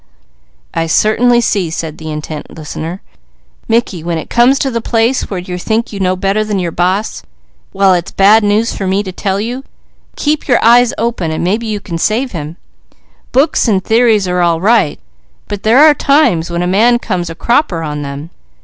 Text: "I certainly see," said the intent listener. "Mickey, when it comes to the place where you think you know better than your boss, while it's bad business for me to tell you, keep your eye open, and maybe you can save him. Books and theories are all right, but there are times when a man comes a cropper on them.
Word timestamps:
"I 0.73 0.87
certainly 0.87 1.41
see," 1.41 1.69
said 1.69 1.99
the 1.99 2.09
intent 2.09 2.49
listener. 2.49 3.03
"Mickey, 3.67 4.03
when 4.03 4.17
it 4.17 4.31
comes 4.31 4.57
to 4.57 4.71
the 4.71 4.81
place 4.81 5.29
where 5.29 5.39
you 5.39 5.59
think 5.59 5.93
you 5.93 5.99
know 5.99 6.15
better 6.15 6.43
than 6.43 6.57
your 6.57 6.71
boss, 6.71 7.21
while 7.71 7.93
it's 7.93 8.09
bad 8.09 8.41
business 8.41 8.75
for 8.75 8.87
me 8.87 9.03
to 9.03 9.11
tell 9.11 9.39
you, 9.39 9.63
keep 10.15 10.47
your 10.47 10.57
eye 10.63 10.87
open, 10.97 11.29
and 11.29 11.43
maybe 11.43 11.67
you 11.67 11.79
can 11.79 11.99
save 11.99 12.31
him. 12.31 12.57
Books 13.31 13.67
and 13.67 13.83
theories 13.83 14.27
are 14.27 14.41
all 14.41 14.59
right, 14.59 14.99
but 15.47 15.61
there 15.61 15.77
are 15.77 15.93
times 15.93 16.49
when 16.49 16.63
a 16.63 16.65
man 16.65 16.97
comes 16.97 17.29
a 17.29 17.35
cropper 17.35 17.83
on 17.83 18.01
them. 18.01 18.31